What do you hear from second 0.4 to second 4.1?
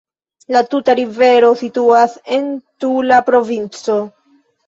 La tuta rivero situas en Tula provinco.